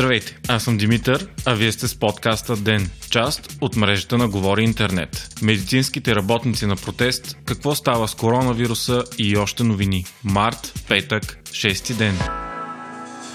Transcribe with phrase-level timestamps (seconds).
[0.00, 4.62] Здравейте, аз съм Димитър, а вие сте с подкаста ДЕН, част от мрежата на Говори
[4.64, 5.28] Интернет.
[5.42, 10.04] Медицинските работници на протест, какво става с коронавируса и още новини.
[10.24, 12.18] Март, петък, 6 ден.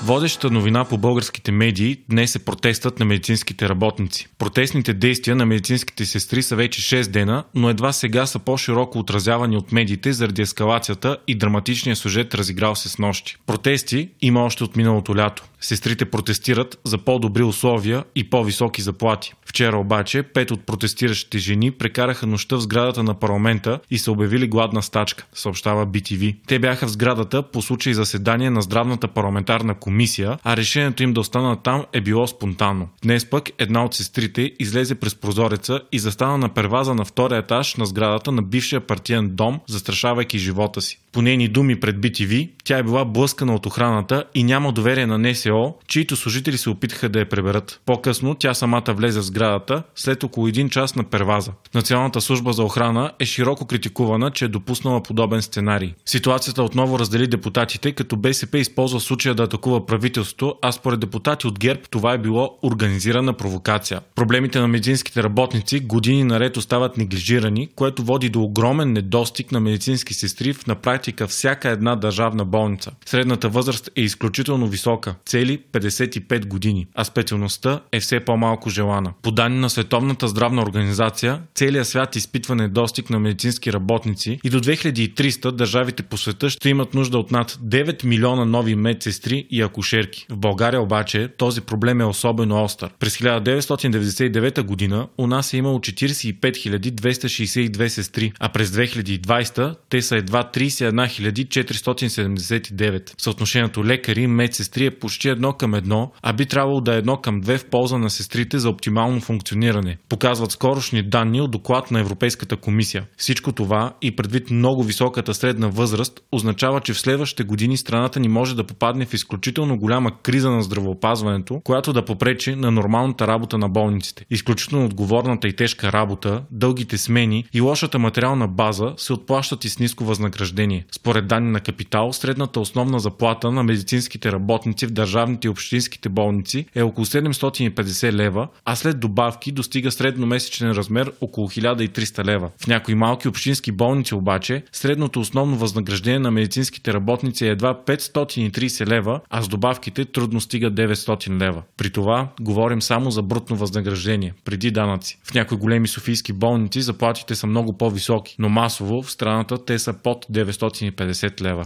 [0.04, 4.27] Водещата новина по българските медии днес е протестът на медицинските работници.
[4.38, 9.58] Протестните действия на медицинските сестри са вече 6 дена, но едва сега са по-широко отразявани
[9.58, 13.38] от медиите заради ескалацията и драматичния сюжет разиграл се с нощи.
[13.45, 15.44] Протести има още от миналото лято.
[15.66, 19.34] Сестрите протестират за по-добри условия и по-високи заплати.
[19.46, 24.48] Вчера обаче пет от протестиращите жени прекараха нощта в сградата на парламента и са обявили
[24.48, 26.36] гладна стачка, съобщава BTV.
[26.48, 31.20] Те бяха в сградата по случай заседание на здравната парламентарна комисия, а решението им да
[31.20, 32.90] останат там е било спонтанно.
[33.04, 37.76] Днес пък една от сестрите излезе през прозореца и застана на перваза на втория етаж
[37.76, 41.00] на сградата на бившия партиен дом, застрашавайки живота си.
[41.12, 45.17] По нейни думи пред BTV, тя е била блъскана от охраната и няма доверие на
[45.17, 45.55] НСО,
[45.88, 47.80] чието служители се опитаха да я преберат.
[47.86, 51.52] По-късно тя самата влезе в сградата след около един час на перваза.
[51.73, 55.94] Националната служба за охрана е широко критикувана, че е допуснала подобен сценарий.
[56.06, 61.59] Ситуацията отново раздели депутатите, като БСП използва случая да атакува правителството, а според депутати от
[61.59, 64.02] ГЕРБ това е било организирана провокация.
[64.16, 70.14] Проблемите на медицинските работници години наред остават неглижирани, което води до огромен недостиг на медицински
[70.14, 72.92] сестри в на практика всяка една държавна болница.
[73.06, 79.14] Средната възраст е изключително висока цели 55 години, а специалността е все по-малко желана.
[79.22, 84.59] По данни на Световната здравна организация, целият свят изпитва недостиг на медицински работници и до
[84.59, 90.25] 2300 държавите по света ще имат нужда от над 9 милиона нови медсестри и акушерки.
[90.30, 92.89] В България обаче този проблем е особено остър.
[92.99, 100.16] През 1999 година у нас е имало 45 262 сестри, а през 2020 те са
[100.16, 103.22] едва 31 479.
[103.22, 107.17] Съотношението лекари и медсестри е почти едно към едно, а би трябвало да е едно
[107.17, 109.98] към две в полза на сестрите за оптимално функциониране.
[110.10, 113.05] Показват скорошни данни от доклад на Европейската комисия.
[113.17, 118.27] Всичко това и предвид много високата средна възраст означава, че в следващите години страната ни
[118.27, 123.58] може да попадне в изключително голяма криза на здравеопазването, която да попречи на нормалната работа
[123.58, 124.26] на болниците.
[124.30, 129.80] Изключително отговорната и тежка работа, дългите смени и лошата материална база се отплащат и с
[129.80, 130.86] ниско възнаграждение.
[130.92, 136.65] Според данни на Капитал, средната основна заплата на медицинските работници в държавните и общинските болници
[136.75, 142.50] е около 750 лева, а след добавки достига средномесечен размер около 1300 лева.
[142.57, 148.88] В някои малки общински болници обаче средното основно възнаграждение на медицинските работници е едва 530
[148.88, 151.63] лева, а с добавките трудно стига 900 лева.
[151.77, 155.19] При това говорим само за брутно възнаграждение, преди данъци.
[155.24, 159.94] В някои големи софийски болници заплатите са много по-високи, но масово в страната те са
[159.94, 161.65] под 950 лева.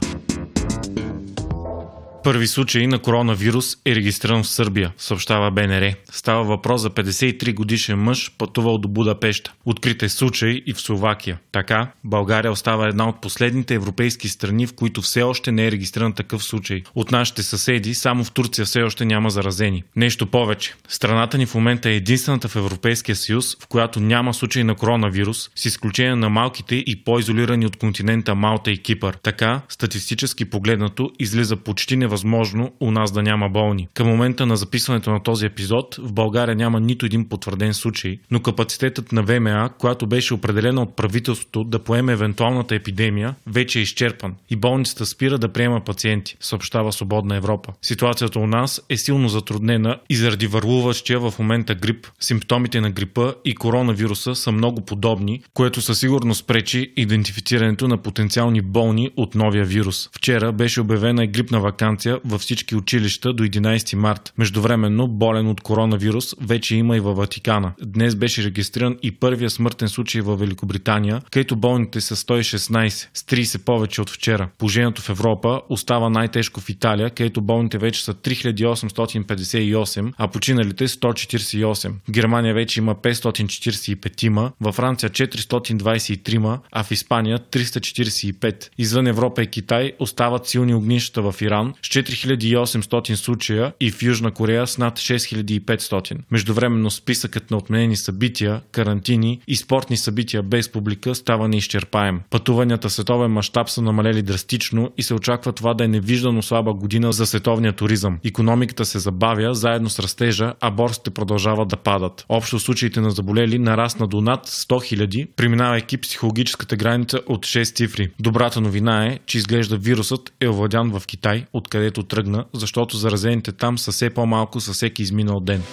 [2.23, 5.93] Първи случай на коронавирус е регистриран в Сърбия, съобщава БНР.
[6.11, 9.53] Става въпрос за 53 годишен мъж, пътувал до Будапешта.
[9.65, 11.39] Открит е случай и в Словакия.
[11.51, 16.13] Така, България остава една от последните европейски страни, в които все още не е регистриран
[16.13, 16.83] такъв случай.
[16.95, 19.83] От нашите съседи, само в Турция все още няма заразени.
[19.95, 20.75] Нещо повече.
[20.87, 25.49] Страната ни в момента е единствената в Европейския съюз, в която няма случай на коронавирус,
[25.55, 29.17] с изключение на малките и по-изолирани от континента Малта и Кипър.
[29.23, 33.87] Така, статистически погледнато, излиза почти невъзможно невъзможно у нас да няма болни.
[33.93, 38.39] Към момента на записването на този епизод в България няма нито един потвърден случай, но
[38.39, 44.35] капацитетът на ВМА, която беше определена от правителството да поеме евентуалната епидемия, вече е изчерпан
[44.49, 47.73] и болницата спира да приема пациенти, съобщава Свободна Европа.
[47.81, 52.07] Ситуацията у нас е силно затруднена и заради върлуващия в момента грип.
[52.19, 58.61] Симптомите на грипа и коронавируса са много подобни, което със сигурност пречи идентифицирането на потенциални
[58.61, 60.09] болни от новия вирус.
[60.15, 64.33] Вчера беше обявена и грипна вакансия вакансия във всички училища до 11 март.
[64.37, 67.71] Междувременно болен от коронавирус вече има и във Ватикана.
[67.81, 73.65] Днес беше регистриран и първия смъртен случай във Великобритания, където болните са 116, с 30
[73.65, 74.49] повече от вчера.
[74.57, 81.91] Положението в Европа остава най-тежко в Италия, където болните вече са 3858, а починалите 148.
[82.07, 88.69] В Германия вече има 545, във Франция 423, а в Испания 345.
[88.77, 94.31] Извън Европа и Китай остават силни огнищата в Иран, с 4800 случая и в Южна
[94.31, 96.17] Корея с над 6500.
[96.31, 102.21] Междувременно списъкът на отменени събития, карантини и спортни събития без публика става неизчерпаем.
[102.29, 106.73] Пътуванията в световен мащаб са намалели драстично и се очаква това да е невиждано слаба
[106.73, 108.19] година за световния туризъм.
[108.25, 112.25] Економиката се забавя заедно с растежа, а борсите продължават да падат.
[112.29, 118.09] Общо случаите на заболели нарасна до над 100 000, преминавайки психологическата граница от 6 цифри.
[118.19, 123.51] Добрата новина е, че изглежда вирусът е овладян в Китай, от откъдето тръгна, защото заразените
[123.51, 125.63] там са все по-малко със всеки изминал ден.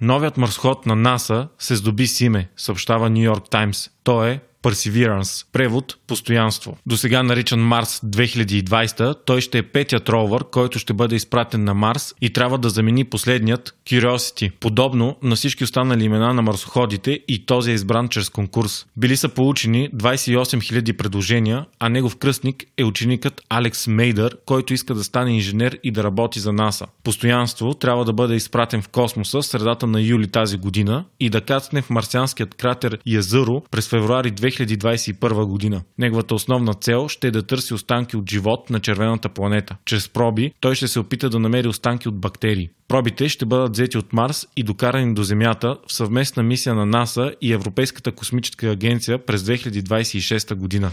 [0.00, 3.90] Новият марсход на НАСА се здоби с име, съобщава Нью Йорк Таймс.
[4.04, 6.76] Той е Perseverance, превод постоянство.
[6.86, 11.74] До сега наричан Марс 2020, той ще е петият ровър, който ще бъде изпратен на
[11.74, 14.52] Марс и трябва да замени последният Curiosity.
[14.60, 18.86] Подобно на всички останали имена на марсоходите и този е избран чрез конкурс.
[18.96, 24.94] Били са получени 28 000 предложения, а негов кръстник е ученикът Алекс Мейдър, който иска
[24.94, 26.86] да стане инженер и да работи за НАСА.
[27.04, 31.40] Постоянство трябва да бъде изпратен в космоса в средата на юли тази година и да
[31.40, 35.82] кацне в марсианският кратер Язъро през февруари 2021 година.
[35.98, 39.76] Неговата основна цел ще е да търси останки от живот на червената планета.
[39.84, 42.70] Чрез проби той ще се опита да намери останки от бактерии.
[42.88, 47.32] Пробите ще бъдат взети от Марс и докарани до Земята в съвместна мисия на НАСА
[47.40, 50.90] и Европейската космическа агенция през 2026 година.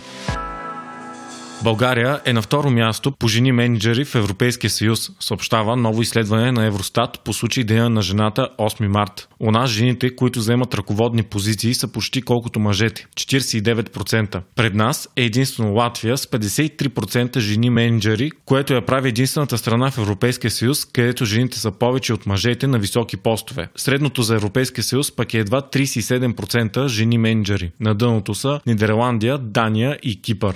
[1.64, 6.66] България е на второ място по жени менеджери в Европейския съюз, съобщава ново изследване на
[6.66, 9.30] Евростат по случай Деня на жената 8 март.
[9.40, 14.42] У нас жените, които вземат ръководни позиции, са почти колкото мъжете 49%.
[14.56, 19.98] Пред нас е единствено Латвия с 53% жени менеджери, което я прави единствената страна в
[19.98, 23.70] Европейския съюз, където жените са повече от мъжете на високи постове.
[23.76, 27.72] Средното за Европейския съюз пък е едва 37% жени менеджери.
[27.80, 30.56] На дъното са Нидерландия, Дания и Кипър.